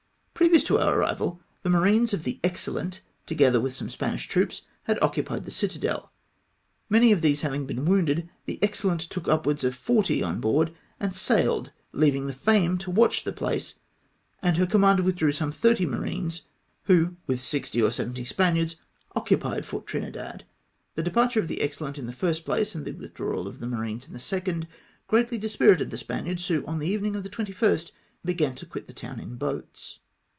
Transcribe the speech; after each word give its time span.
Previous 0.33 0.63
to 0.63 0.79
our 0.79 0.97
arrival 0.97 1.39
the 1.61 1.69
marines 1.69 2.15
of 2.15 2.23
the 2.23 2.39
Excellent, 2.43 2.95
FORT 2.95 3.27
TRINIDAD. 3.37 3.51
295 3.53 3.53
together 3.53 3.61
with 3.61 3.75
some 3.75 3.89
Spanish 3.91 4.27
troops, 4.27 4.65
had 4.85 4.97
occupied 4.99 5.45
the 5.45 5.51
citadel. 5.51 6.11
Many 6.89 7.11
of 7.11 7.21
these 7.21 7.41
having 7.41 7.67
been 7.67 7.85
wounded, 7.85 8.27
the 8.45 8.57
Excellent 8.63 9.01
took 9.01 9.27
upwards 9.27 9.63
of 9.63 9.75
forty 9.75 10.23
on 10.23 10.41
board 10.41 10.73
and 10.99 11.13
sailed, 11.15 11.71
leaving 11.93 12.25
the 12.25 12.33
Fame 12.33 12.79
to 12.79 12.89
watch 12.89 13.23
the 13.23 13.31
place, 13.31 13.75
and 14.41 14.57
her 14.57 14.65
com 14.65 14.81
mander 14.81 15.03
withdrew 15.03 15.31
some 15.31 15.51
thirty 15.51 15.85
marines, 15.85 16.41
who, 16.85 17.15
with 17.27 17.39
sixty 17.39 17.79
or 17.79 17.91
seventy 17.91 18.25
Spaniards, 18.25 18.77
occupied 19.15 19.63
Fort 19.63 19.85
Trinidad. 19.85 20.43
The 20.95 21.03
departure 21.03 21.39
of 21.39 21.49
the 21.49 21.61
Excellent 21.61 21.99
in 21.99 22.07
the 22.07 22.13
first 22.13 22.45
place, 22.45 22.73
and 22.73 22.83
the 22.83 22.93
withdrawal 22.93 23.47
of 23.47 23.59
the 23.59 23.67
marines 23.67 24.07
in 24.07 24.13
the 24.13 24.19
second, 24.19 24.67
greatly 25.07 25.37
dis 25.37 25.55
pirited 25.55 25.91
the 25.91 25.97
Spaniards, 25.97 26.47
who 26.47 26.65
on 26.65 26.79
the 26.79 26.87
evening 26.89 27.15
of 27.15 27.21
the 27.21 27.29
21st 27.29 27.91
began 28.25 28.55
to 28.55 28.65
quit 28.65 28.87
the 28.87 28.93
town 28.93 29.19
in 29.19 29.35
boats. 29.35 29.99